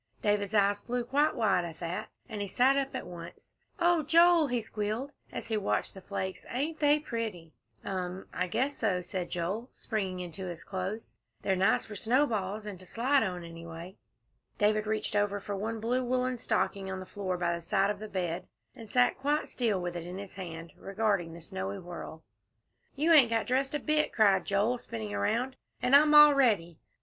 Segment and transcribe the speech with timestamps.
[0.23, 3.53] David's eyes flew quite wide at that, and he sat up at once.
[3.77, 7.53] "Oh, Joel," he squealed, as he watched the flakes, "ain't they pretty!"
[7.85, 8.25] "Um!
[8.33, 12.85] I guess so," said Joel, springing into his clothes; "they're nice for snowballs and to
[12.87, 13.95] slide on, anyway."
[14.57, 17.99] David reached over for one blue woollen stocking on the floor by the side of
[17.99, 22.23] the bed, and sat quite still with it in his hand, regarding the snowy whirl.
[22.95, 26.79] "You ain't got dressed a bit," cried Joel, spinning around, "and I'm all ready."